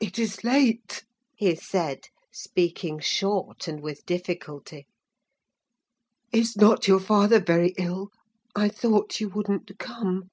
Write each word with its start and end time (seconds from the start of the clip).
"It 0.00 0.16
is 0.16 0.44
late!" 0.44 1.02
he 1.36 1.56
said, 1.56 2.04
speaking 2.32 3.00
short 3.00 3.66
and 3.66 3.80
with 3.82 4.06
difficulty. 4.06 4.86
"Is 6.32 6.56
not 6.56 6.86
your 6.86 7.00
father 7.00 7.40
very 7.40 7.74
ill? 7.76 8.10
I 8.54 8.68
thought 8.68 9.18
you 9.18 9.28
wouldn't 9.28 9.76
come." 9.76 10.30